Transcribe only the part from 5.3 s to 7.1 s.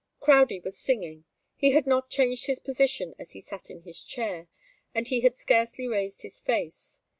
scarcely raised his face.